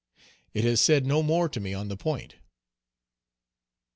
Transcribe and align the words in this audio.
It 0.55 0.63
has 0.63 0.81
said 0.81 1.05
no 1.05 1.21
more 1.21 1.47
to 1.47 1.59
me 1.59 1.75
on 1.75 1.87
the 1.87 1.95
point." 1.95 2.37